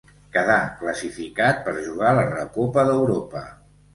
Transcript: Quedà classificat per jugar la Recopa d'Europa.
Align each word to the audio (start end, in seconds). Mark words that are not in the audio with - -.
Quedà 0.35 0.53
classificat 0.79 1.59
per 1.67 1.75
jugar 1.89 2.15
la 2.21 2.25
Recopa 2.31 2.89
d'Europa. 2.91 3.45